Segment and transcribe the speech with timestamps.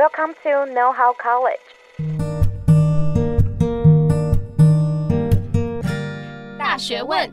[0.00, 1.60] Welcome to Know How College。
[6.58, 7.30] 大学问，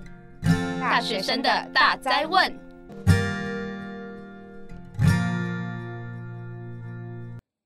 [0.78, 2.54] 大学生的大灾问。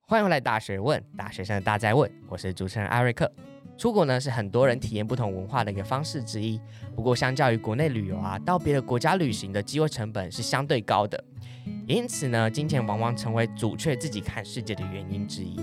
[0.05, 2.07] 欢迎来大学问，大学生的大灾问。
[2.29, 3.31] 我是主持人艾瑞克。
[3.75, 6.61] 出国呢是很多人体验不同文化的一个方式之一。
[6.95, 11.23] 不过，相较于国内旅游啊，到别的国家旅行的机会成本是相对高的。
[11.87, 15.59] 因此呢，金钱往往成为阻却自己看世界的原因之一。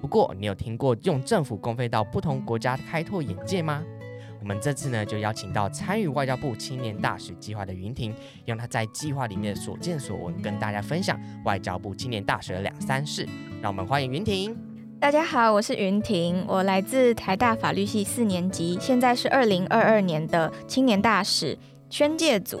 [0.00, 3.82] 不过，你有听过用政府公费到不同国家开拓眼界吗？
[4.40, 8.14] 我们这次呢，就邀请到参与外交部青年大使计划的云婷，
[8.46, 13.28] 用她在计划里面所见所闻，跟大家分享外交部青年大使的两三事。
[13.60, 14.56] 让我们欢迎云婷。
[14.98, 21.58] 大家好，我是云婷，我来自台大法律系四年级，现在是二零二二年的青年大使
[21.90, 22.58] 宣介组。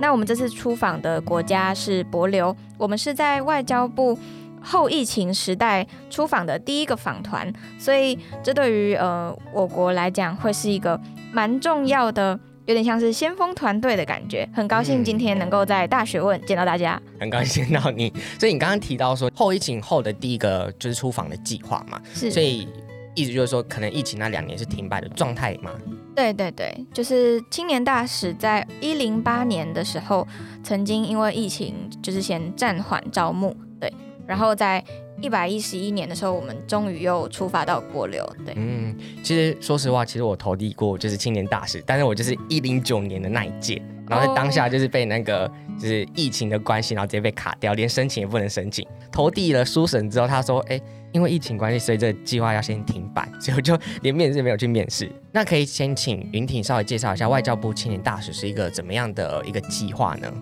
[0.00, 4.18] 那我们这次出访的国家是帛琉，我们是在外交部
[4.62, 10.98] 后疫情时代出访的第一个访团，所以这对于呃我国来讲会是一个
[11.32, 12.38] 蛮重要的。
[12.66, 18.12] 有点像是先锋团队的感觉，很高兴今天能够在大学问见到大家，嗯、很高兴见到你。
[18.38, 22.68] 所以你刚刚提到说后疫情后的第一个就是出访的计划嘛，是，所以
[23.14, 25.70] 意思就是说可能疫情那两年是停摆的状态嘛？
[26.18, 30.26] 对对对，就是青年大使在一零八年的时候，
[30.64, 33.88] 曾经因为疫情就是先暂缓招募，对，
[34.28, 34.84] 然后在。
[35.20, 38.24] 一百一十一年的时候，我们终于又出发到国流。
[38.46, 48.86] 对，嗯，其实说实话，其实我投递过就是青年大使，但是我就是一零九年的那一届，然后在当下就是被那个就是疫情的关系，然后直接被卡掉，连申请也不能申请。
[49.10, 55.10] 投递了书审之后，他说，哎，因为疫情关系，所以这计划要先停摆，所以我就连面试没有去面试。
[55.32, 60.32] 那可以先请云婷稍微介绍一下外交部青年大使是一个怎么样的一个计划呢？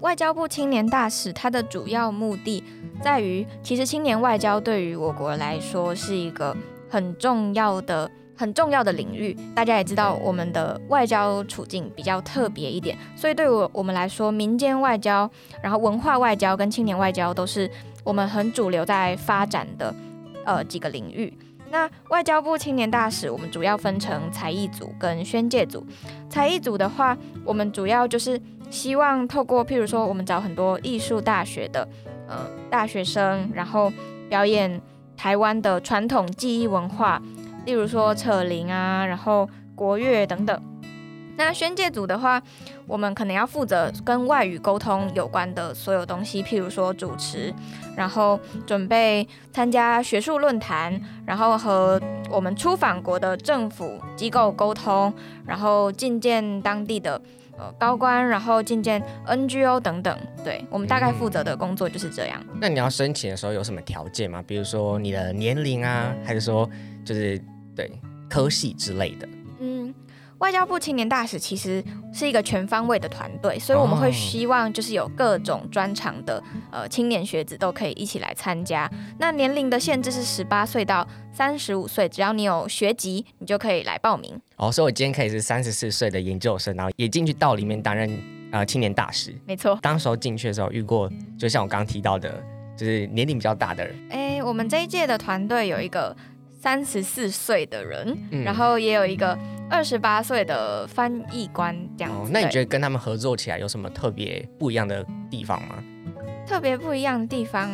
[0.00, 2.62] 外交部青年大使它的主要目的
[3.02, 6.56] 在于，其实青年外交对于我国来说是一个
[6.88, 9.36] 很重要的、很重要的领域。
[9.54, 15.30] 大家也知道，我们的外交处境比较特别一点，所以对我我们来说，民间外交、
[15.62, 17.70] 然后文化外交跟青年外交都是
[18.02, 19.94] 我们很主流在发展的
[20.44, 21.32] 呃几个领域。
[21.70, 25.84] 那外交部青年大使，我们主要分成才艺组跟宣介组。
[26.30, 28.40] 才艺组的话，我们主要就是。
[28.68, 31.88] 希望透过，譬如说，我们找很多艺术大学的，
[32.28, 32.36] 呃，
[32.68, 33.92] 大学生，然后
[34.28, 34.80] 表演
[35.16, 37.22] 台湾的传统技艺文化，
[37.64, 40.60] 例如说扯铃啊，然后国乐等等。
[41.38, 42.42] 那宣介组的话，
[42.86, 47.54] 我们可能要负责跟外语沟通有关的所有东西，譬如说主持，
[47.94, 52.00] 然后准备参加学术论坛，然后和
[52.30, 55.12] 我们出访国的政府机构沟通，
[55.46, 57.20] 然后觐见当地的。
[57.58, 62.42] 呃，高官，然后进见 NGO 等等，对，我们大概负责的工作就是这样。
[62.50, 62.58] 嗯。
[62.60, 64.42] 那你要申请的时候有什么条件吗？
[64.46, 66.68] 比如说你的年龄啊，还是说
[67.04, 67.40] 就是
[67.74, 67.90] 对
[68.28, 69.28] 科系之类的？
[70.38, 71.82] 外交部青年大使其实
[72.12, 78.90] 是一个全方位的团队，所以我们会希望就是有各种专长的呃青年学子都可以一起来参加。
[79.18, 84.38] 那年龄的限制是十八岁到三十五岁，只要你有学籍，你就可以来报名。
[84.56, 88.10] 哦，所以我今天可以是三十四岁的研究生，然后也进去到里面担任
[88.50, 89.34] 呃青年大使。
[89.46, 92.42] 没错，当时候进去的时候遇过，就像我刚刚提到的，
[92.76, 93.96] 就是年龄比较大的人。
[94.10, 96.14] 哎，我们这一届的团队有一个
[96.60, 99.38] 三十四岁的人，嗯，然后也有一个。
[99.68, 102.18] 二十八岁的翻译官这样子。
[102.18, 105.82] 哦，那你觉得跟他们合作起来有什么特别不一样的地方吗？
[106.46, 107.68] 特别不一样的地方，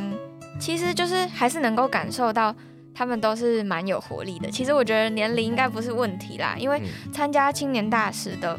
[0.59, 2.55] 其实就是还是能够感受到
[2.95, 4.51] 他们都是蛮有活力的。
[4.51, 6.81] 其实我觉得年龄应该不是问题啦，因为
[7.13, 8.59] 参加青年大使的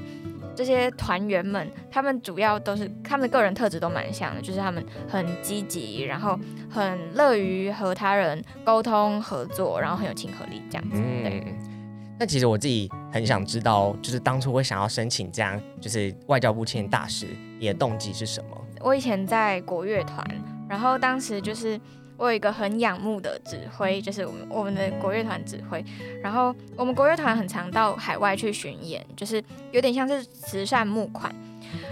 [0.56, 6.40] 这些团员们，他们主要都是他们的个人特质都蛮像的，就是他们很积极，然后
[6.70, 11.02] 很乐于和他人沟通合作，然后很有亲和力这样子。
[11.24, 11.44] 对。
[11.48, 11.73] 嗯
[12.20, 17.28] 那其实我自己很想知道，就是当初会想要申请这样，就是外交部青年大使，
[17.60, 18.58] 你的动机是什么？
[18.82, 20.26] 我以前在国乐团，
[20.70, 21.80] 然后当时就是
[22.16, 25.84] 我有一个很仰慕的指挥，就是我们我们的国乐团指挥，
[26.22, 31.34] 然后我们国乐团很常到海外去巡演，就是有点像是慈善募款，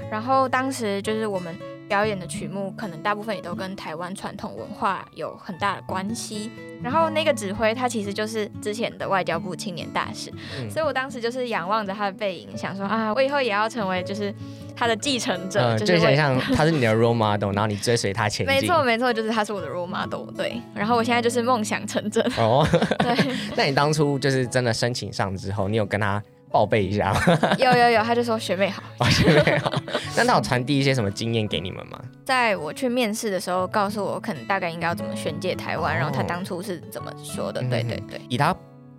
[0.09, 1.55] 然后当时就是我们。
[1.91, 6.49] 表演的曲目可能大部分也都跟台湾传统文化有很大的关系。
[6.81, 14.33] 然后那个指挥他其实就是之前的外交部青年大使，嗯、所以我当时就是仰望着他的背影，想说啊，我以后也要成为就是
[14.73, 18.55] 他的继承者，呃、就是想像他是你的 role model，然后你追随他前进。
[18.55, 20.31] 没错没错，就是他是我的 role model。
[20.31, 22.23] 对，然后我现在就是梦想成真。
[22.37, 22.65] 哦，
[22.99, 23.15] 对。
[23.57, 27.15] 那你当初就是真的申请上之后，你有跟他报备一下？
[27.57, 29.71] 有有有，他就说学妹好，哦、学妹好。
[30.17, 31.99] 那他有传递一些什么经验给你们吗？
[32.25, 37.61] 在我去面试的时候，告诉我可能大概应该要怎么宣介台湾，哦、然后他当初是怎么说的？
[37.63, 38.55] 对对对，以他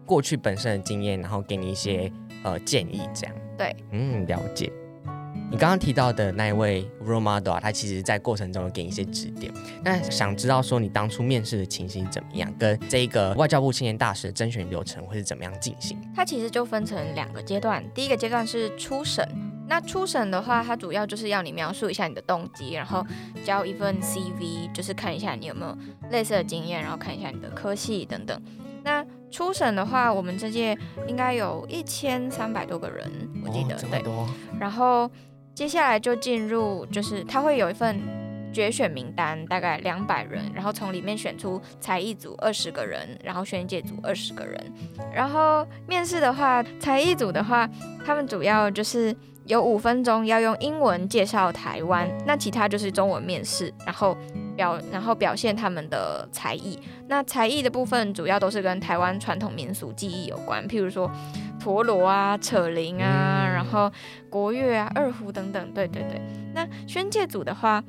[0.06, 2.10] 过去本身的经验，然后给你一些
[2.42, 3.36] 呃建议，这样。
[3.56, 4.72] 对，嗯，了解。
[5.52, 9.52] 你刚刚提到的那一位 role model 啊，他其实在过程中有给你一些指点。
[9.84, 15.98] 那想知道说你当初面试的情形怎么样，跟这个外交部青年大使的甄选流程会是怎么样进行？
[16.16, 19.22] 它其实就分成两个阶段，第一个阶段是初审。
[19.68, 23.04] 那初审的话，它主要就是要你描述一下你的动机，然后
[23.44, 25.76] 交一份 CV，就是看一下你有没有
[26.10, 28.42] 类似的经验，然后看一下你的科系等等。
[28.82, 30.74] 那初审的话，我们这届
[31.06, 33.12] 应该有一千三百多个人，
[33.44, 33.76] 我记得。
[33.90, 34.02] 对，
[34.58, 35.10] 然后。
[35.54, 38.00] 接下来就进入，就是他会有一份
[38.52, 44.72] 决选名单，大概两百人，然后从里面选出才艺组二十个人，然后宣介组二十个人。
[45.14, 47.68] 然后面试的话，才艺组的话，
[48.04, 49.14] 他们主要就是
[49.44, 54.16] 有五分钟要用英文介绍台湾，那其他就是中文面试，然后
[54.56, 56.78] 表然后表现他们的才艺。
[57.08, 61.10] 那才艺的部分主要都是跟台湾传统民俗技艺有关，譬如说。
[61.62, 63.92] 陀螺啊，扯铃啊，然后
[64.28, 66.20] 国乐啊，二胡等等，对对对。
[66.54, 67.82] 那宣介组的话，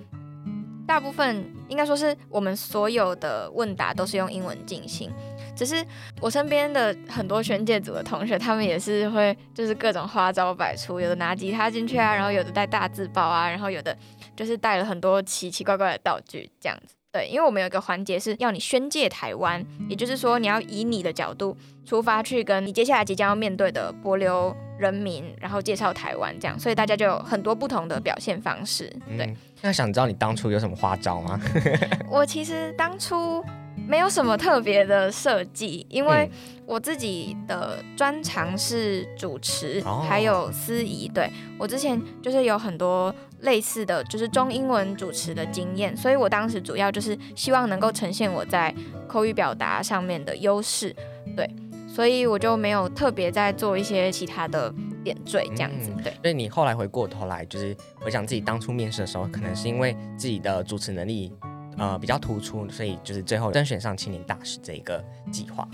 [0.86, 5.10] 大部分应该说是我们所有的问答都是用英文进行，
[5.56, 5.86] 只是
[6.22, 13.98] 我身边的很多宣介组的同学，他们也是会就是各种花招百出，有的拿吉他进去啊，然后有的带大字报啊，然后有的
[14.36, 16.96] 就是带了很多奇奇怪怪的道具这样子。
[17.14, 21.56] 对，因为我们有一个环节是要你宣介台湾，也就是说你要以你的角度
[21.86, 28.92] 出发去跟你接下来即将要面对的波流人民，然后介绍台湾这样，所以大家就有很多不同的表现方式。
[29.16, 31.40] 对，嗯、那想知道你当初有什么花招吗？
[32.10, 33.46] 我其实当初。
[33.88, 36.30] 没有什么特别的设计，因为
[36.66, 41.08] 我自己的专长是主持，嗯、还有司仪。
[41.08, 48.74] 对，我之前就是有很多类似的就是中英文主持的经验，所以我当时主要就是希望能够呈现我在
[49.08, 50.94] 口语表达上面的优势。
[51.38, 51.50] 对，
[51.88, 54.74] 所以我就没有特别在做一些其他的
[55.04, 55.92] 点缀这样子。
[56.04, 61.32] 对，所以你后来回过头来，就是回想自己当初面试的时候，可能是因为自己的主持能力。
[61.76, 65.68] 呃，比较突出，所以就是最后甄选上青年大使这一个计划。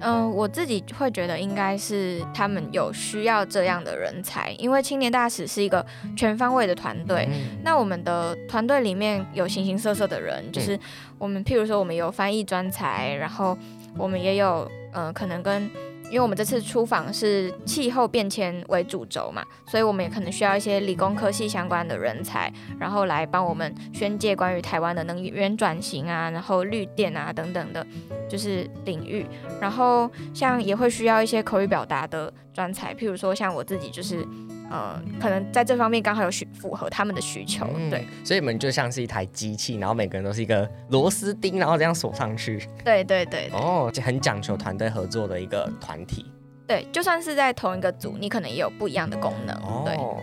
[0.00, 5.84] 嗯、呃，我自己会觉得应该是他们有需要这样的人才，因为青年大使是一个
[6.16, 7.28] 全方位的团队。
[7.30, 10.78] 嗯、那我们的团队里面有形形色色的人，就是
[11.18, 13.56] 我们譬如说我们有翻译专才，然后
[13.96, 15.70] 我们也有嗯、呃，可能跟。
[16.04, 27.84] 因为我们这次出访是气候变迁为主轴嘛，所以我们也可能需要一些理工科系相关的人才，然后来帮我们宣介关于台湾的能源转型啊，然后绿电啊等等的，
[28.28, 29.26] 就是领域。
[29.60, 34.24] 然后像也会需要一些口语表达的专才，譬如说像我自己就是。
[34.70, 42.58] 呃，可能在这方面刚好有需符合他们的需求，嗯、对，所以你们就像是一台机器，然后每个人都是一个螺丝钉，然后这样锁上去。
[42.84, 46.26] 对对对，对，哦，就很讲求团队合作的一个团体。
[46.66, 49.54] 对，就算是在同一个组，你可能也有不一样的功能。
[49.84, 50.16] 对哦，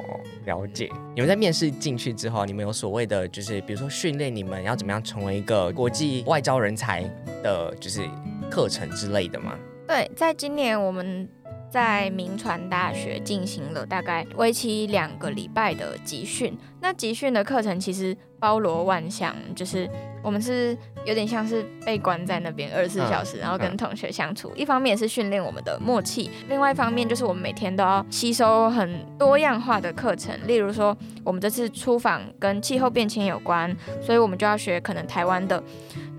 [0.46, 0.90] 了解。
[1.14, 7.04] 你们在面试进去之后，你们有所谓的，就是比如说训练你们要怎么样成为一个国际外交人才
[7.44, 8.10] 的，就是
[8.50, 9.56] 课程之类的吗？
[9.88, 11.30] 对，在今年我们。
[11.72, 16.56] 在民传大学进行了大概为期两个礼拜的集训。
[16.82, 19.90] 那集训的课程其实包罗万象，就是
[20.22, 24.52] 我们是有点像是被关在那边二十四小时，然后跟同学相处。
[24.56, 30.36] 一方面是训练我们的默契，另外一方面就是我们每天都要吸收很多样化的课程。
[30.46, 35.62] 例如说，我们这次出访跟气候变迁有关，所以我们就要学可能台湾的。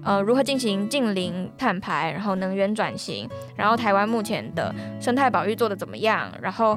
[0.05, 6.29] 呃，如何进行近零碳排，然后能源转型，然后台湾目前的生态保育做得怎么样？
[6.43, 6.77] 然后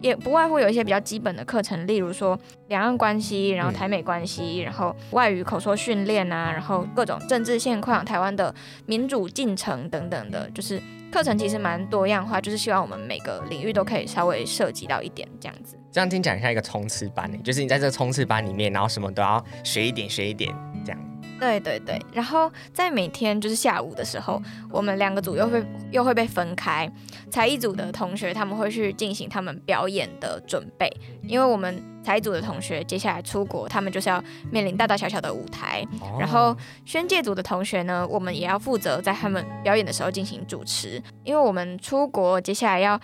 [0.00, 2.38] 也不外乎有一些比较基本的课程，例如说
[2.68, 8.54] 两岸关系，然后台美关系，然后外语口说训练啊，然后各种政治现况、台湾的
[8.86, 10.80] 民主进程等等的，就是
[11.12, 15.76] 课程其实蛮多样化，就是希望我们每个领域都可以稍微涉及到一点这样子。
[15.92, 20.54] 这样听讲像一个冲刺班呢，就是你在这个冲刺班里面，然后什么都要学一点，学一点
[20.84, 21.00] 这样。
[21.40, 26.88] 对对对，然后在每天就是下午的时候，我们两个组又会又会被分开，
[27.30, 30.88] 才艺组的同学他们会去进行他们表演的准备，
[31.22, 35.82] 因为我们才艺组的同学接下来出国，他们就是要面临大大小小的舞台，
[36.18, 36.54] 然后
[36.84, 43.00] 宣介组的同学呢，我们也要负责在他们表演的时候进行主持，因为我们出国接下来要。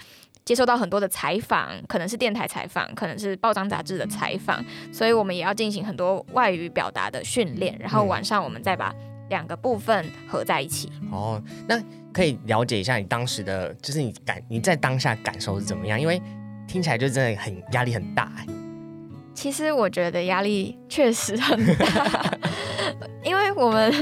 [0.47, 8.95] 接受到很多的采访，可能是电台采访，可能是报章杂志的采访，所以我们也要进行很多外语表达的训练，然后晚上我们再把
[9.29, 10.89] 两个部分合在一起。
[11.11, 16.01] 哦、嗯，那可以了解一下你当时的，就是你感你在当下感受是怎么样？
[16.01, 16.23] 因为
[16.69, 18.47] 听起来就真的很压力很大哎。
[19.35, 22.39] 其实我觉得压力确实很大，
[23.25, 23.93] 因为我们。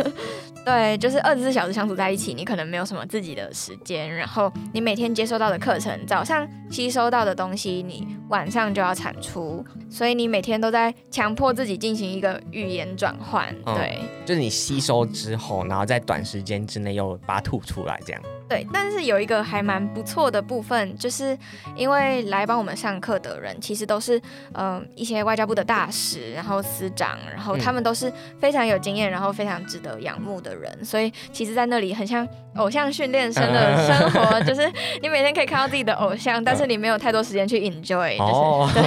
[0.65, 13.55] 对，就是二十四小时相处在一起，你可能没有什么自己的时间，然后你每天接收到的课程，早上吸收到的东西，你晚上就要产出，所以你每天都在强迫自己进行一个语言转换。
[13.65, 18.23] 对、嗯，就是你吸收之后，然后在短时间之内又把它吐出来，这样。
[18.49, 21.37] 对，但是有一个还蛮不错的部分，就是
[21.75, 24.19] 因为来帮我们上课的人，其实都是
[24.53, 34.71] 嗯、呃、一些外交部的大使，然后司长，然后他们都是非常有经验，然后非常值得仰慕的人，所以其实，在那里很像偶像训练生的 生活，就是
[35.01, 38.83] 你每天可以看到自己的偶像，但是你没有太多时间去 enjoy，就是、哦、对，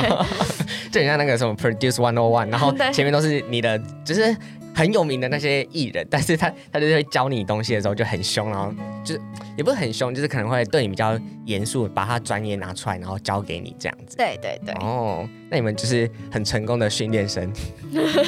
[0.92, 4.36] 就很像那个什么 Produce One O One，然后 前面都是你的，就是。
[4.78, 8.72] 很有名的那些艺人，但是他他就会教你东西的时候就很凶，然后
[9.04, 9.22] 就是
[9.58, 14.16] 也不是很凶，就是可能会对你比较严肃，把他专业拿出来，然后教给你这样子。
[14.16, 14.76] 对对对。
[14.76, 17.52] 哦，那你们就是很成功的训练生。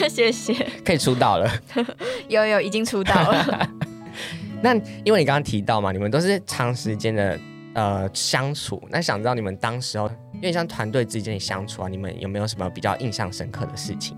[0.09, 0.55] 谢谢。
[0.83, 1.47] 可以出道了。
[2.27, 3.69] 有有，已经出道了。
[4.63, 4.73] 那
[5.05, 7.39] 因为你刚刚提到嘛，你们都是长时间的
[7.75, 14.17] 呃相处，那想知道你们当时候，因为像团队之间的相处啊，你们有没有什么比较印象深刻的事情？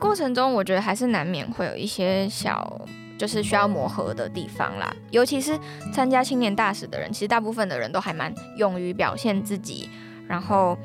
[0.00, 2.80] 过程中，我觉得还是难免会有一些小，
[3.18, 4.92] 就是需要磨合的地方啦。
[5.10, 5.56] 尤其是
[5.92, 9.90] 参加青年大使的人，其实大部分的人都还蛮勇于表现自己，
[10.26, 10.76] 然后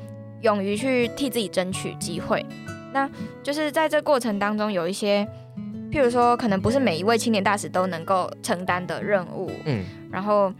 [0.42, 2.44] 勇于去替自己争取机会。
[2.92, 3.10] 那
[3.42, 5.26] 就是在这过程当中，有一些，
[5.90, 9.82] 譬如说，可能不是每一位青年大使都能够承担的任务，嗯，
[10.12, 10.50] 然后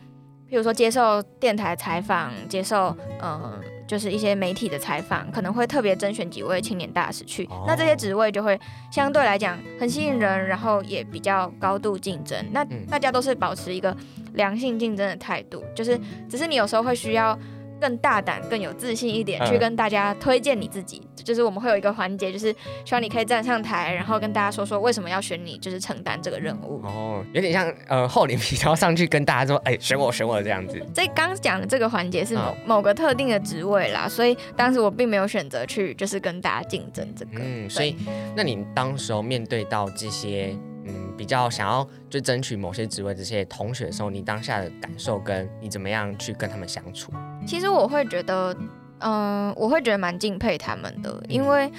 [0.51, 3.61] 譬如说接受电台采访，接受，嗯。
[3.87, 8.59] 就是一些媒体的采访，可能会特别甄选几位青年大使去，哦、那这些职位就会
[8.91, 12.37] 相对来讲很吸引人，然后也比较高度竞争。
[12.53, 13.97] 那大家都是保持一个
[14.35, 17.39] 良性竞争的态度，就是只是你有时候会需要。
[17.81, 21.01] 更大胆、更有自信一点，去跟大家推荐你自己。
[21.05, 22.53] 嗯、就是我们会有一个环节，就是
[22.85, 26.81] 希望你可以站上台，然后跟大家说说为什么要选你，就是承担这个任务。
[26.85, 30.81] 哦，有点像呃厚脸皮，然后上去跟大家说，哎，选我，选我这样子。
[30.95, 37.33] 这刚讲的这个环节是某、嗯、某个特定的职位啦，所以当时我并没有选择去，就是跟大家竞争这个。
[37.41, 37.97] 嗯，所以
[38.37, 40.57] 那你当时候面对到这些。
[40.87, 47.13] 嗯，比较想要就争取某些职位这些同学的时候，你当下的感受跟你怎么样去跟他们相处？
[47.47, 48.55] 其实我会觉得，
[49.01, 51.71] 嗯、呃，我会觉得蛮敬佩他们的，因为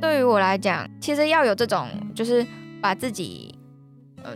[0.00, 2.46] 对于我来讲，其实要有这种就是
[2.80, 3.57] 把自己。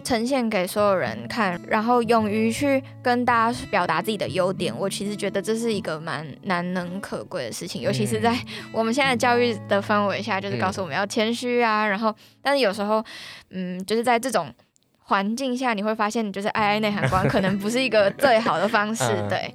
[0.00, 8.36] 呈现给所有人看，然后勇于去跟大家表达自己的优点，我其实觉得这是一个蛮难能可贵的事情，尤其是在
[8.72, 13.04] 我们现在教育的氛围下，就是告诉我们要谦虚啊，然后，但是有时候，
[13.50, 14.52] 嗯，就是在这种
[14.98, 19.54] 环境下，你会发现，就是爱爱内涵光 可能不是一个最好的方式，对。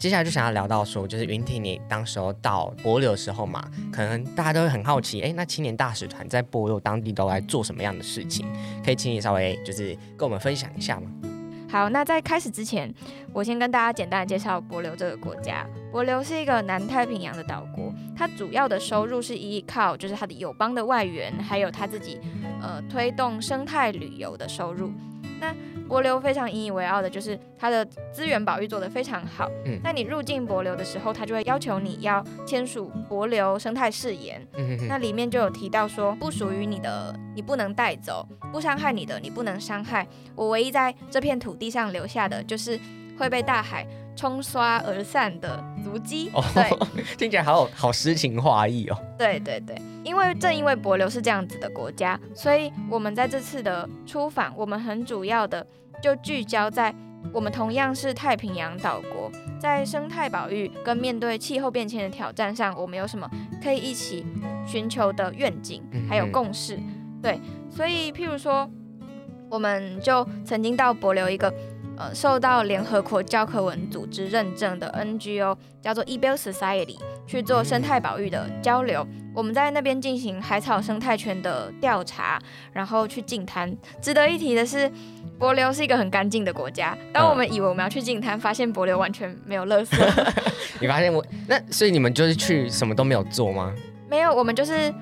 [0.00, 8.46] 接下来就想要聊到说，就是云婷，你当时候到帛琉的时候嘛，可能大家都会很好奇，哎，那青年大使团在帛琉当地都来做什么样的事情？
[8.82, 11.10] 可以请你稍微就是跟我们分享一下吗？
[11.68, 12.90] 好，那在开始之前，
[13.34, 15.66] 我先跟大家简单介绍帛琉这个国家。
[15.92, 22.18] 帛琉是一个南太平洋的岛国，它主要的收入是依靠就是它的友邦的外援，还有它自己
[22.62, 24.90] 呃推动生态旅游的收入。
[25.38, 25.54] 那
[25.90, 29.50] 帛琉非常引以为傲的就是它的资源保育做得非常好。
[29.64, 34.40] 嗯，那你入境柏流的时候，他就会要求你要签署柏流生态誓言。
[34.56, 40.06] 嗯哼哼，那里面就有提到说，不属于你的你不能带走，不伤害你的你不能伤害。
[40.36, 42.78] 我唯一在这片土地上留下的就是
[43.20, 43.86] 会被大海
[44.16, 46.30] 冲刷而散的足迹。
[46.32, 46.64] 哦，对，
[47.18, 48.96] 听起来好好诗情画意哦。
[49.18, 55.64] 对对对，因为正因为帛琉是这样子的国家，所以我们在这次的出访，我们很主要的。
[56.02, 56.94] 就聚焦在
[57.30, 63.30] 我们同样是太平洋岛国，在生态保育跟面对气候变迁的挑战上，我们有什么
[63.62, 64.24] 可以一起
[64.66, 66.78] 寻求的愿景，还有共识？
[67.22, 68.66] 对，所以譬如说，
[69.50, 71.52] 我们就曾经到帛琉一个
[72.00, 79.06] 呃受到联合国教科文组织认证的 NGO，叫做 eBill Society，去做生态保育的交流。
[79.34, 82.40] 我们在那边进行海草生态圈的调查，
[82.72, 83.76] 然后去净滩。
[84.00, 84.90] 值得一提的是，
[85.38, 86.96] 帛琉是一个很干净的国家。
[87.12, 89.94] 当我们以为我们要去净滩，发现帛琉完全没有垃圾。
[90.80, 93.74] 你发现我那，所以你们就是去什么都没有做吗？
[94.08, 94.92] 没有，我们就是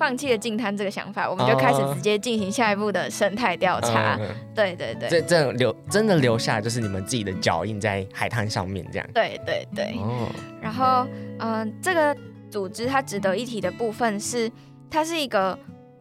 [0.00, 4.16] 放弃了净滩这个想法，我们就开始直接进行下一步的生态调查。
[4.16, 4.20] 哦、
[4.54, 9.06] 对对对，这这留真的留下就是你们自己的脚印在海滩上面，这样。
[9.12, 9.94] 对对对。
[9.98, 10.26] 哦。
[10.60, 11.06] 然后，
[11.38, 12.16] 嗯、呃，这个。
[12.50, 14.50] 组织它值得一提的部分是，
[14.90, 15.56] 它是一个，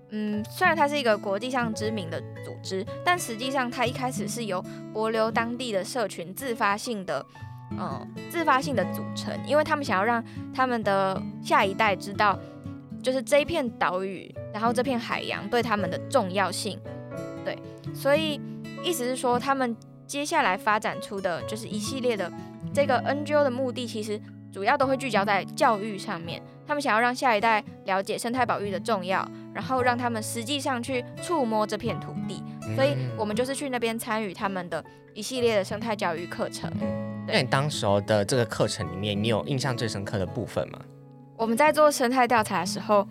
[0.10, 4.60] 嗯，虽然它是一个国际上知名的组织，但实际上它一开始是由
[4.91, 7.24] 帛琉当地的社群自发性的
[7.77, 12.36] 嗯自发性的组成，因为他们想要让他们的下一代知道，
[13.01, 16.79] 就是这一片岛屿，然后这片海洋对他们的重要性。
[17.46, 17.58] 对，
[17.94, 18.39] 所以
[18.84, 19.75] 意思是说，他们
[20.06, 22.32] 接下来发展出的就是一系列的
[22.74, 24.20] 这个 NGO 的目的，其实
[24.51, 26.41] 主要都会聚焦在教育上面。
[26.68, 32.44] 他们想要让下一代了解生态保育的重要，然后让他们实际上去触摸这片土地。
[32.75, 34.84] 所以我们就是去那边参与他们的
[35.15, 36.72] 一系列的生态教育课程。
[37.25, 40.79] 那你当时候的这个课程里面，你有印象最深刻的部分吗？
[41.39, 43.08] 我们在做生态调查的时候，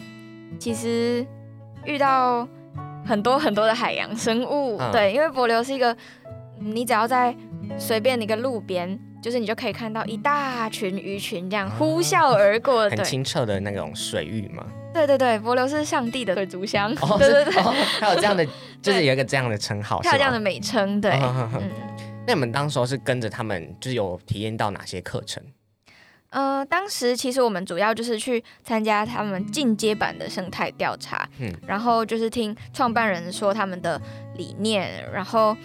[0.61, 1.27] 其实
[1.85, 2.47] 遇到
[3.05, 4.77] 很多很多的海洋生物。
[4.79, 5.97] 嗯、对，因为帛琉是一个，
[6.61, 7.35] 你只要在
[7.79, 8.97] 随便一个路边。
[9.21, 14.65] 就是你就可以看到一大群鱼群这样呼啸而过，哦、很清澈的那种水域嘛？
[14.95, 18.47] 对对对，帛琉是上帝的水族箱，哦、 对对对，还、哦、有这样的，
[18.81, 21.11] 就是有一个这样的称号，它有这样的美称，对。
[22.29, 25.43] 那你们当时候是跟着他们，就是有体验到哪些课程？
[26.31, 34.01] 呃，当时其实我们主要就是去参加他们进阶版的生态调查，嗯，然后就是听创办人说他们的
[34.37, 35.57] 理念，然后。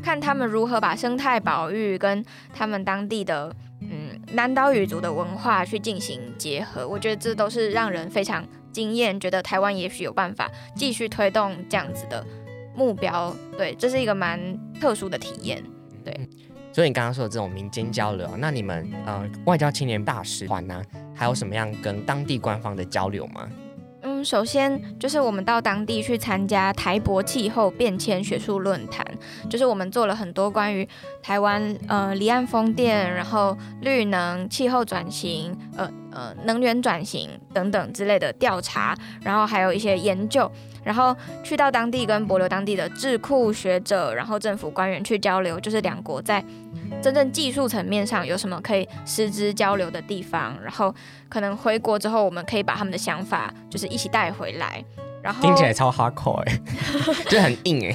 [0.00, 12.24] 看他们如何把生态保育跟他们当地的嗯南岛语族的文化去进行结合，我觉得这都是让人非常惊艳，觉得台湾也许有办法继续推动这样子的
[12.76, 13.34] 目标。
[13.56, 14.38] 对，这是一个蛮
[14.80, 15.60] 特殊的体验。
[16.04, 16.14] 对，
[16.78, 20.80] 所以你刚刚说的这种民间交流，那你们呃外交青年大使团呢，
[21.12, 23.48] 还有什么样跟当地官方的交流吗？
[24.02, 29.04] 嗯，首先就是我们到当地去参加台博气候变迁学术论坛，
[29.50, 30.88] 就是我们做了很多关于
[31.20, 40.50] 台湾呃离岸风电，然后绿能、气候转型、呃呃能源转型等等之类的调查，然后还有一些研究，
[40.84, 46.44] 然后去到当地跟博流当地的智库学者，然后政府官员去交流，就是两国在
[47.02, 50.94] 真正技术层面上有什么可以实质交流的地方，然后
[51.28, 54.84] 可能回国之后，我们可以把他们的想法就是一起带回来。
[55.28, 56.58] 然后听起来超 hardcore 哎，
[57.28, 57.94] 就很硬哎。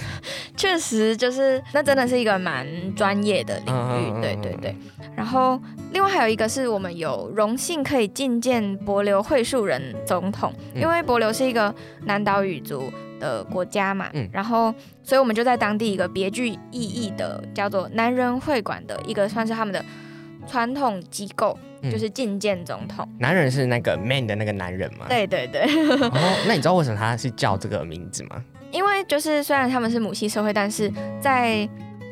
[0.56, 4.76] 确实，就是那真的是一个蛮专业的领域，对对对。
[5.16, 5.60] 然后
[5.94, 19.84] 另外还有一个是我们有荣幸可以觐见帛琉会树人总统，因为帛琉是一个南岛语族的国家嘛，嗯，然后所以我们就在当地一个别具意义的叫做南人会馆的一个算是他们的
[20.48, 21.58] 传统机构。
[21.92, 25.06] 就是觐见总统，男人是那个 man 的那个男人吗？
[25.10, 25.64] 对对对。
[25.64, 28.42] 哦，那你知道为什么他是叫这个名字吗？
[28.72, 31.68] 因为就是虽然他们是母系社会，但是在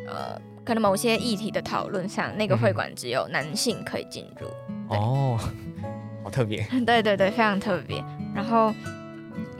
[0.10, 4.48] 呃可能某些议题的讨论上，那个会馆只有男性可以进入。
[4.90, 5.40] 哦，
[6.22, 6.68] 好特别。
[6.86, 8.04] 对对对，非常特别。
[8.36, 8.74] 然后，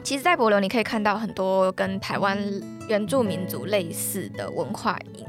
[0.02, 2.38] 其实，在帛琉你可以看到很多跟台湾
[2.86, 5.26] 原住民族类似的文化影。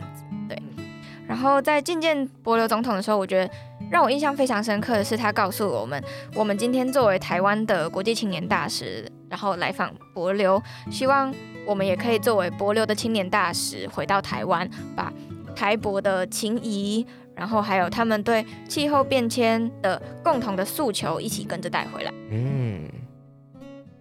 [1.27, 3.53] 然后在觐见帛琉总统的时候，我觉得。
[3.91, 6.01] 让我印象非常深刻的是，他告诉我们，
[6.33, 10.59] 我们今天作为台湾的国际青年大使，然后来访帛琉，
[10.89, 11.31] 希望
[11.67, 15.13] 我们也可以作为帛琉的青年大使回到台湾，把
[15.55, 17.05] 台帛的情谊，
[17.35, 22.11] 然后还有他们对气候变迁的共同的诉求，一起跟着带回来。
[22.31, 22.89] 嗯，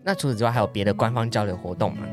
[0.03, 2.07] 那除此之外，还有别的官方交流活动吗？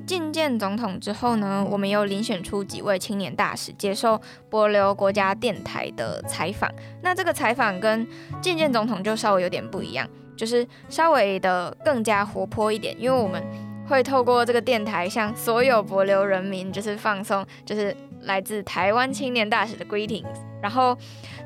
[0.00, 6.70] 觐见总统之后呢，我们又遴选出几位青年大使接受帛琉国家电台的采访。
[7.02, 8.06] 那这个采访跟
[8.40, 13.42] 觐见总统就稍微有点不一样，就是稍微的更加活泼一点，因为我们
[13.88, 20.26] 会透过这个电台向所有帛琉人民就是放松，就是来自台湾青年大使的 greetings。
[20.60, 20.96] 然后，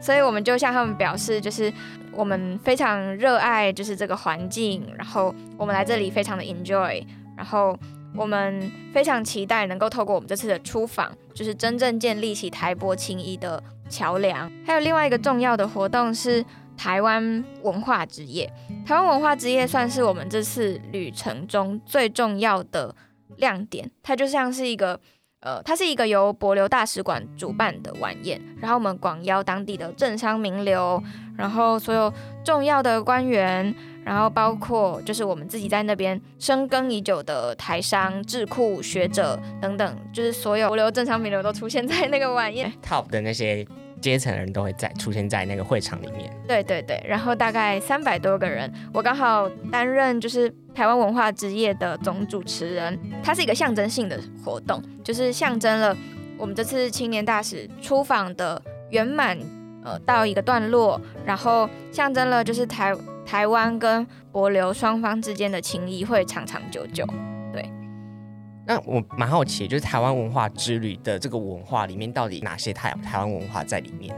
[0.01, 1.73] 所以我们就向他们表示，就是
[2.13, 7.05] 我们非常热爱就是这个环境，然后我们来这里非常的 enjoy，
[7.37, 7.79] 然后。
[8.17, 14.51] 我们非常期待能够透过我们这次的出访，就是真正建立起台帛情谊的桥梁。
[14.65, 16.45] 还有另外一个重要的活动是
[16.77, 18.51] 台湾文化之夜。
[18.87, 22.95] 台湾文化之夜算是我们这次旅程中最重要的
[23.37, 23.91] 亮点。
[24.03, 24.99] 它就像是一个，
[25.41, 31.03] 呃，它是一个由帛琉大使馆主办的晚宴，然后我们广邀当地的政商名流，
[31.37, 33.75] 然后所有重要的官员。
[34.07, 43.67] 然后包括就是我们自己在那边深耕已久的台商、智库学者等等，就是所有帛琉政商名流都出现在那个晚宴，top 的那些
[44.01, 46.33] 阶层的人都会在出现在那个会场里面。
[46.47, 52.97] 对对对，然后大概三百多个人，我刚好担任就是台湾文化之夜的总主持人。
[53.25, 55.97] 它是一个象征性的活动，就是象征了
[56.39, 59.37] 我们这次青年大使出访的圆满，
[59.83, 62.95] 呃，到一个段落，然后象征了就是台。
[63.27, 67.05] 台湾跟博流双方之间的情谊会长长久久。
[67.53, 67.69] 对，
[68.67, 74.15] 那我蛮好奇，就是台湾文化之旅的这个文化里面，到底哪些台台湾文化在里面？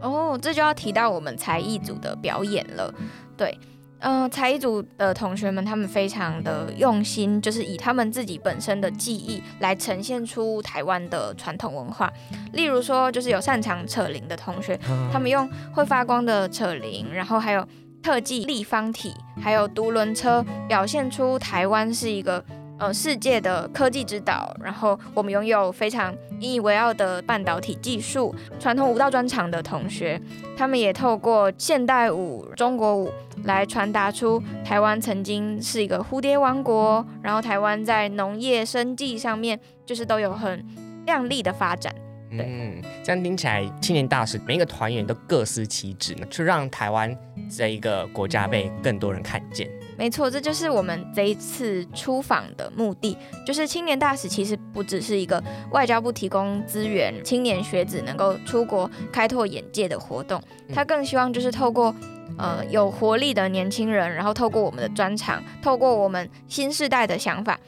[0.00, 2.92] 哦，这就要提到我们才艺组的表演了。
[3.36, 3.56] 对，
[4.00, 12.12] 嗯、呃，才艺组的同学们他们非常的用心，就是以他们自己本身的技艺来呈现出台湾的传统文化。
[12.52, 14.76] 例如说，就是有擅长扯铃的同学，
[15.12, 17.64] 他们用会发光的扯铃，然后还有
[18.02, 22.44] 特技立方体，还有独轮车，表现出台湾是一个。
[22.78, 28.34] 呃，世界的科技之岛，然后我们拥有非常引以为傲的半导体技术。
[28.58, 30.20] 传统舞蹈专场的同学，
[30.56, 33.08] 他们也透过现代舞、中国舞
[33.44, 40.66] 来传达出台湾曾经是一个蝴蝶王国，然后台湾在农业生计上面就是都有很
[41.06, 41.94] 亮丽的发展。
[42.36, 47.16] 对，嗯，这样听起来，青年大使每一个团员都各司其职呢，去让台湾
[47.54, 49.68] 这一个国家被更多人看见。
[49.98, 53.16] 没错，这就是我们这一次出访的目的。
[53.46, 60.42] 就是青年大使其实不只是一个外交部提供资源，青年学子能够出国开拓眼界的活动。
[60.74, 61.94] 他更希望就是透过
[62.38, 67.60] 呃有活力的年轻人，然后透过我们的专长，透过我们新时代的想法，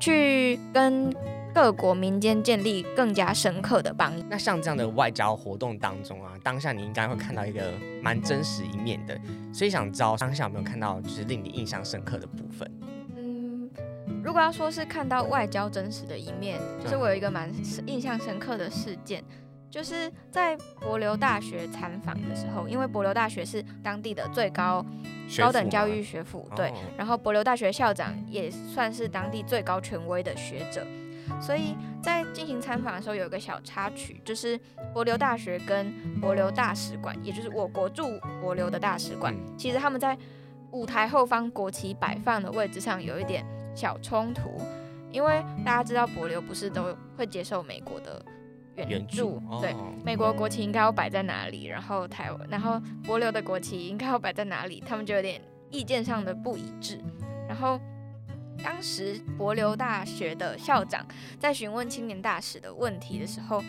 [0.00, 1.14] 去跟。
[1.58, 4.24] 各国民间建立更加深刻的邦谊。
[4.30, 9.20] 那像这样的外交活动当中啊，当下你应该会看到一个蛮真实一面的，
[9.52, 12.70] 所以想知道当下有没有看到就是令你印象深刻的部分？
[13.16, 13.68] 嗯，
[14.22, 17.52] 如果要说是看到外交真实的一面，就是我有一个蛮
[17.86, 19.24] 印象深刻的事件，
[19.68, 24.86] 就是在柏流大学参访的时候，因为柏流大学是当地的最高
[25.36, 30.86] 高等教育学府，对，然后柏流大学校长也算是当地最高权威的学者。
[31.40, 34.58] 所以在进行参访的时候，有一个小插曲，就是
[34.94, 35.86] 帛琉大学跟
[36.20, 38.04] 帛琉大使馆，也就是我国驻
[38.42, 40.16] 帛琉的大使馆，其实他们在
[40.70, 44.60] 舞台后方国旗摆放的位置上有一点小冲突，
[45.10, 48.24] 因为大家知道帛琉不是都会接受美国的
[48.74, 57.00] 援助，对，美国国旗应该要摆在哪里，然后台湾，然后帛琉的国旗应该要摆在哪里，他们就有点意见上的不一致，
[57.46, 57.80] 然后。
[58.62, 61.06] 当时柏流大学的校长
[61.38, 63.62] 在询问青年大使的问题的时候，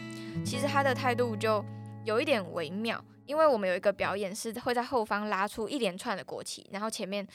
[0.43, 1.63] 其实他的态度就
[2.03, 7.25] 有一点微妙，因为我们有一个表演是会在后方拉出一连串的国旗，然后前面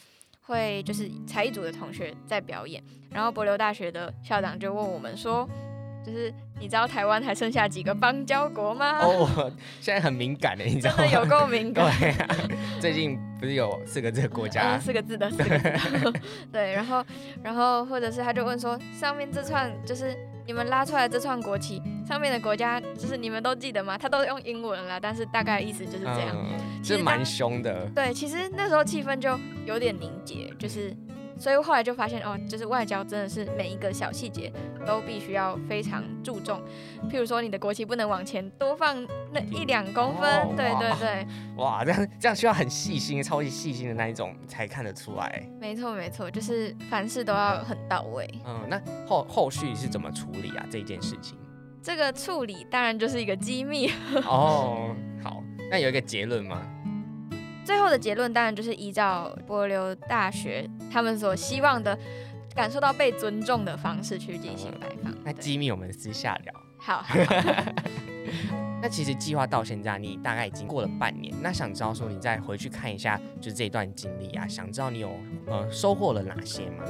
[0.42, 5.48] 会就是才艺组的同学在表演，然后柏流大学的校长就问我们说。
[6.04, 8.98] 就是你知道台湾还剩下几个邦交国吗？
[9.00, 11.02] 哦，现在很敏感的，你知道吗？
[11.02, 11.90] 真的有够敏感。
[11.98, 12.28] 对啊，
[12.80, 14.76] 最近不是有四个字的国家？
[14.76, 16.12] 嗯，四个字的，四个字的。
[16.52, 17.04] 对，然后，
[17.42, 23.96] 然后或者是他就问说，上面这串就是你们拉出来这串国旗，上面的国家就是你们都记得吗？
[23.96, 26.30] 他都用英文啦，但是大概意思就是这样。
[26.34, 27.86] 嗯，其实蛮凶的。
[27.94, 30.94] 对，其实那时候气氛就有点凝结，就是。
[31.44, 34.50] 所以后来就发现哦，就是外交真的是每一个小细节
[34.86, 36.58] 都必须要非常注重。
[37.10, 41.26] 譬如说，你的国旗不能往前多放那一两公分，哦、对对对。
[41.62, 45.46] 哇，这样这样需要很细心、超级细心的那一种才看得出来。
[45.60, 48.26] 没错没错，就是凡事都要很到位。
[48.46, 50.64] 嗯，那后后续是怎么处理啊？
[50.70, 51.36] 这件事情？
[51.82, 53.90] 这个处理当然就是一个机密。
[54.24, 56.62] 哦，好，那有一个结论吗？
[57.66, 61.98] 最后的结论当然就是依照帛琉大学他们所希望的，
[62.54, 65.12] 感受到被尊重的方式去进行摆放。
[65.24, 66.54] 那机密我们私下聊。
[66.78, 67.04] 好。
[68.80, 71.34] 那其实计划到现在，你大概已经过了半年。
[71.42, 75.10] 那想知道说，你再回去看一下，就是这段经历啊，想知道你有
[75.46, 76.84] 呃收获了哪些吗？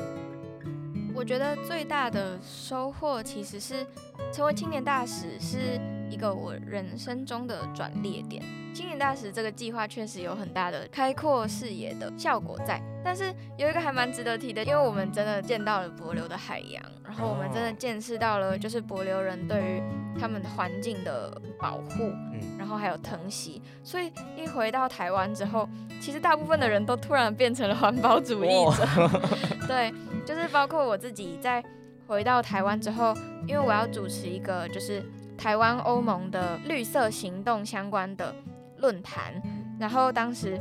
[1.15, 3.87] 我觉得最大的收获其实是
[4.33, 8.43] 成为青年大使是一个我人生中的转捩点。
[8.75, 19.83] 青年大使这个计划确实有很大的开阔视野的效果在，但是有一个还蛮值得提的，因为我们真的见到了帛流的海洋，然后我们真的见识到了就是帛流人对于
[20.19, 25.69] 他们环境的保护，嗯然后还有疼惜，所以一回到台湾之后，
[26.01, 29.11] 其实大部分的人都突然变成了环保主义者，
[29.69, 29.95] 对。
[30.27, 31.63] 就是包括我自己在
[32.07, 33.15] 回到台湾之后，
[33.47, 35.03] 因为我要主持一个就是
[35.37, 38.35] 台湾欧盟的绿色行动相关的
[38.79, 39.41] 论坛，
[39.79, 40.61] 然后当时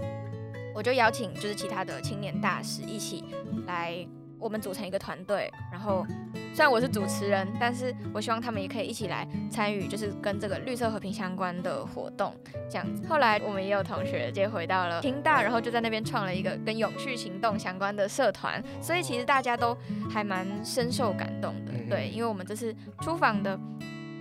[0.76, 3.24] 我就邀请就是其他的青年大使一起
[3.66, 4.06] 来。
[4.44, 6.06] 我们组成一个团队，然后
[6.54, 12.36] 虽然我是主持人，但是我希望他们也可以一起来参与，就是跟这个绿色和平相关的活动
[12.70, 13.08] 这样子。
[13.08, 19.78] 后来我们也有同学接回到了清大，然后就在那边创了一个跟永续行动相关的社团，所以其实大家都
[20.12, 21.72] 还蛮深受感动的。
[21.90, 23.58] 对，因为我们这次出访的，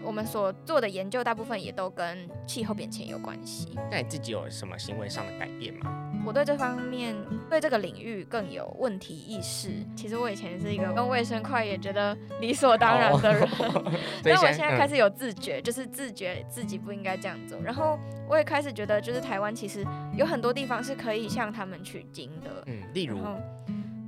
[0.05, 3.77] 我们所做的研究大部分也都跟气候变迁有关系。
[3.91, 6.12] 那你自己有什么行为上的改变吗？
[6.25, 7.15] 我对这方面
[7.51, 9.71] 对这个领域更有问题意识。
[9.97, 17.59] 其实我以前是一个跟卫生快也觉得理所当然的人，哦、 但我现在开始有自觉，嗯、就是自觉自己不应该这样做。
[17.61, 19.85] 然后我也开始觉得，就是台湾其实
[20.17, 22.63] 有很多地方是可以向他们取经的。
[22.67, 23.19] 嗯，例如。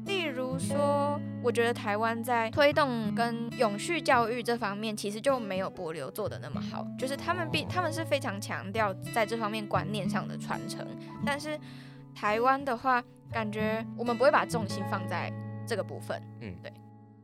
[0.07, 6.87] 例如说，我觉得台湾在推动跟永续教育这方面，其实就没有帛琉做的那么好。
[6.99, 10.87] 就是他们必他们是非常强调在这方面观念上的传承，
[11.25, 11.59] 但是
[12.15, 15.33] 台湾的话，感觉我们不会把重心放在
[15.67, 16.23] 这个部分。
[16.41, 16.73] 嗯，对。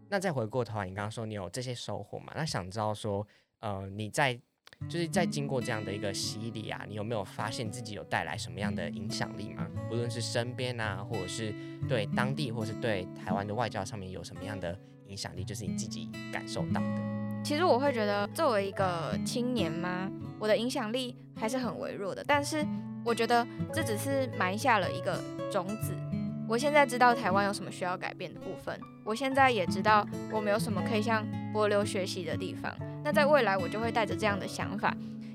[0.09, 2.33] 那再回过头来，你刚刚说你有这些收获嘛？
[2.35, 3.26] 那想知道说，
[3.61, 4.40] 呃，你在。
[4.88, 9.68] 就是在经过这样的一个洗礼啊，你有没有发现自己有带来什么样的影响力吗？
[9.90, 11.53] 不论是身边啊，或者是
[11.87, 17.42] 对当地，或者是对台湾的外交上面有什么样的影响力，就是你自己感受到的。
[17.44, 22.24] 其实我会觉得，作为一个青年嘛，我的影响力还是很微弱的。
[22.26, 22.64] 但是
[23.04, 25.18] 我觉得这只是埋下了一个
[25.50, 25.92] 种子。
[26.48, 32.74] 我现在知道台湾有什么需要改变的部分，我现在也知道我们有什么可以向波流学习的地方。
[33.04, 34.92] 那在未来，我就会带着这样的想法，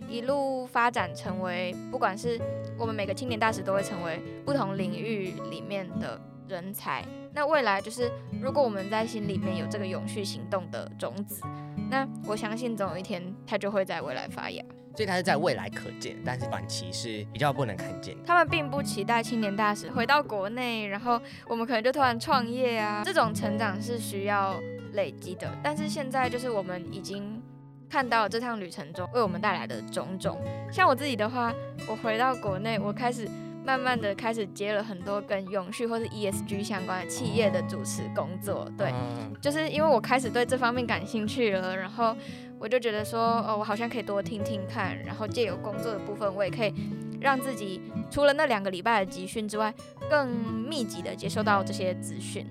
[0.10, 2.40] 一路发展成为，不管是
[2.78, 7.04] 我们每个青年大使都会成为不同领域里面的人才。
[7.34, 11.42] 那未来就是，如果我们在心里面有这个永续行动的种子，
[11.90, 14.64] 那我相信总有一天它就会在未来发芽。
[14.96, 18.16] 所以它是在未来可见，但是短期是比较不能看见。
[18.26, 23.04] 他们并不期待青年大使回到国内，然后我们可能就突然创业啊。
[23.04, 24.56] 这种成长是需要
[24.94, 25.52] 累积的。
[25.62, 27.42] 但是现在就是我们已经
[27.90, 30.42] 看到这趟旅程中为我们带来的种种。
[30.72, 31.54] 像我自己的话，
[31.90, 33.28] 我回到国内，我开始
[33.66, 38.70] 慢慢的开始接了很多跟永续或是 ESG 相关的企业的主持工作。
[38.78, 38.94] 对，
[39.42, 42.16] 就是因为我开始对这方面感兴趣了，然后。
[42.58, 46.74] 我就觉得说，哦，我好像可以多听听看，然后借由工作的部分，我也可以
[47.20, 49.72] 让自己除了那两个礼拜的集训之外，
[50.10, 52.48] 更密集的接受到这些资讯。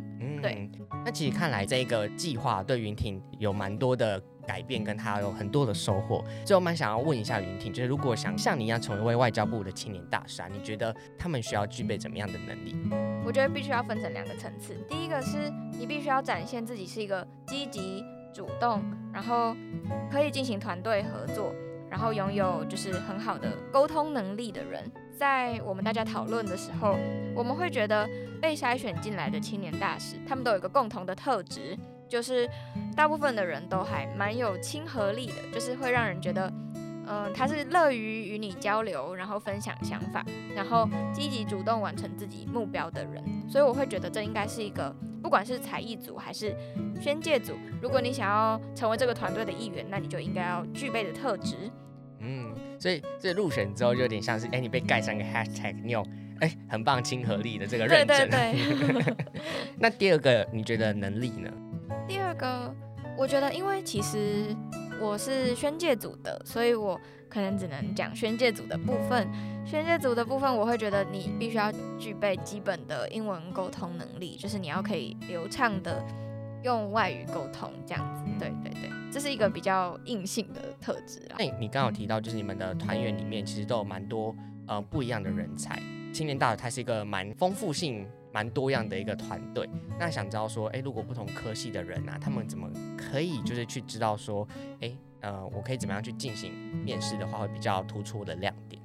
[0.53, 0.87] 嗯，对。
[1.05, 6.25] 那其实看来这个计划对云婷有蛮多的改变，跟她有很多的收获。
[6.45, 12.77] 所以我蛮想要问一下云婷，就是如果想像你一样成为一位外交部的青年大使，你觉得他们需要具备怎么样的能力？
[13.25, 14.75] 我觉得必须要分成两个层次。
[14.89, 18.05] 第一个是你必须要展现自己是一个积极。
[18.35, 19.55] 主动，然后
[20.11, 21.55] 可以进行团队合作，
[21.89, 26.97] 然后拥有就是很好的沟通能力的人，在我们大家讨论的时候，
[27.35, 28.09] 我们会觉得
[28.43, 31.77] 被筛选进来的青年大使，他们都有一个共同的特质，
[32.09, 32.49] 就是
[32.97, 36.53] 大部分的人都还蛮有亲和力的，就是会让人觉得。
[37.07, 40.25] 嗯，他是乐于与你交流，然后分享想法，
[40.57, 44.91] 然后积极主动完成自己目标的人，所以我会觉得这应该是一个，
[45.23, 46.57] 不管是才艺组还是
[46.99, 51.71] 宣介组，如果你想要成为这个团队的一员，那你就应该要具备的特质。
[52.75, 56.07] 嗯，所以这入选之后就有点像是，哎，你被盖上个 hashtag，你有
[56.41, 58.29] 哎很棒亲和力的这个认证。
[58.29, 59.17] 对对对。
[59.79, 61.51] 那第二个你觉得能力呢？
[62.09, 62.75] 第二个，
[63.17, 64.55] 我觉得因为其实。
[65.01, 69.29] 我是宣介组的，所以我可能只能讲宣介组的部分。
[69.67, 76.01] 宣介组的部分，我会觉得你必须要具备基本的英文沟通能力，就是你要可以流畅的
[76.63, 78.23] 用外语沟通这样子。
[78.39, 81.37] 对对对，这是一个比较硬性的特质啊。
[81.39, 84.35] 那你刚刚有提到，就是你们的团员里面其实都有蛮多
[84.67, 85.81] 呃不一样的人才。
[86.13, 88.05] 青年大使它是一个蛮丰富性。
[88.33, 94.45] 蛮多样的一个团队，那想知道说，诶，如果不同科系的人啊，他们怎么可以就是去知道说，
[94.81, 96.53] 诶，呃，我可以怎么样去进行
[96.85, 98.83] 面试的话，会比较突出的亮点？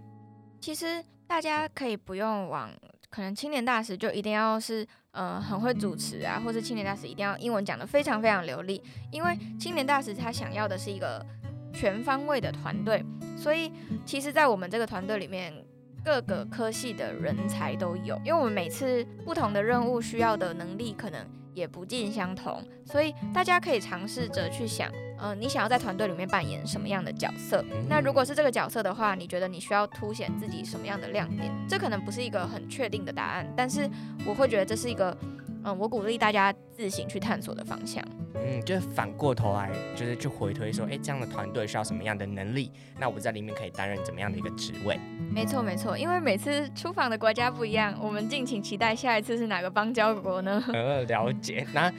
[0.61, 2.71] 其实大家可以不用往，
[3.09, 11.25] 可能青年大使就一定要是，呃，很会主持啊，或是青年大使一定要英文讲得非常非常流利，因为青年大使他想要的是一个
[11.73, 13.03] 全方位的团队，
[13.37, 13.71] 所以
[14.05, 15.53] 其实，在我们这个团队里面。
[16.01, 21.19] 各个科系的人才都有，因为我们每次不同的任务需要的能力可能
[21.59, 27.63] 也不尽相同，所以大家可以尝试着去想，嗯、呃，你想要在团队里面扮演什么样的角色？
[27.87, 31.51] 那如果是这个角色的话，你觉得你需要凸显自己什么样的亮点？
[31.67, 33.89] 这可能不是一个很确定的答案，但是
[34.25, 35.15] 我会觉得这是一个。
[35.63, 38.03] 嗯，我鼓励大家自行去探索的方向。
[38.35, 42.71] 嗯，就是反过头来，就是去回推说，哎，这样的团队需要什么样的能力？
[42.97, 44.97] 那我在里面可以担任怎么样的一个职位？
[45.33, 50.63] 没错，没错，因为每次出访的国家不一样，我们敬请期待下一次是哪个邦交国呢？
[50.73, 51.65] 呃，了解。
[51.73, 51.91] 那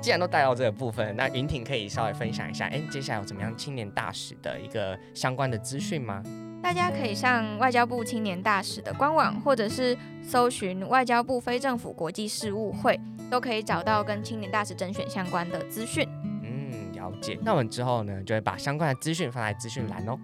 [0.00, 6.22] 既然都带到这个部分，那云婷可以稍微分享一下，哎，接下来有怎么样青年大使的一个相关的资讯吗？
[6.62, 12.98] 大家可以上外交部青年大使的官网，或者是搜寻外交部非政府国际事务会，
[13.30, 16.06] 都可以找到跟青年大使甄选相关的资讯。
[16.42, 17.38] 嗯，了解。
[17.42, 20.18] 那我们之后呢，就会把相关的资讯放在资讯栏哦。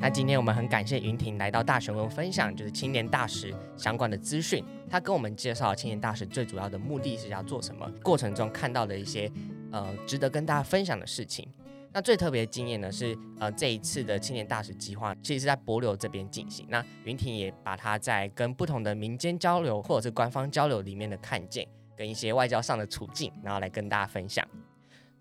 [0.00, 4.64] 那今天我们很感谢云婷来到大学问分享，就是青年大使相关的资讯。
[4.88, 9.30] 他跟我们介绍青年大使最主要的目的是要做什么，过程中看到的一些
[9.72, 11.48] 呃值得跟大家分享的事情。
[11.94, 16.66] 那最特别的经验呢是呃这一次的青年大使计划，其实是在帛琉这边进行。
[16.68, 24.46] 那云婷也把他在跟不同的民间交流或者是官方交流里面的看见，跟一些外交上的处境，然后来跟大家分享。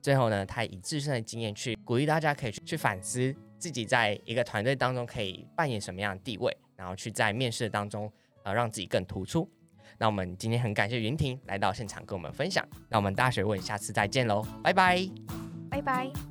[0.02, 8.12] 最后呢，他以自身的经验去鼓励大家，可以去反思自己在一个团队当中可以扮演什么样的地位，然后去在面试当中
[8.44, 9.48] 呃让自己更突出。
[10.00, 12.68] 那我们今天很感谢云婷来到现场跟我们分享。
[12.90, 15.08] 那我们大学问下次再见喽，拜拜，
[15.70, 16.31] 拜拜。